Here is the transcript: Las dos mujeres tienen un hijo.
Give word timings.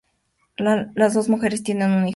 Las 0.57 1.13
dos 1.13 1.29
mujeres 1.29 1.61
tienen 1.61 1.91
un 1.91 2.05
hijo. 2.07 2.09